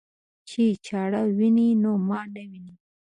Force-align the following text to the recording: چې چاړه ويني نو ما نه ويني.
چې 0.49 0.63
چاړه 0.85 1.21
ويني 1.37 1.69
نو 1.83 1.91
ما 2.07 2.21
نه 2.33 2.41
ويني. 2.51 2.75